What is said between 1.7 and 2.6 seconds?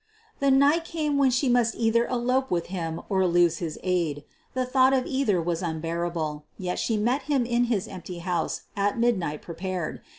either elope